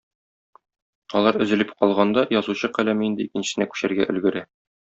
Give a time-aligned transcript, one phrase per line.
[1.19, 4.47] Алар өзелеп калганда, язучы каләме инде икенчесенә күчәргә өлгерә.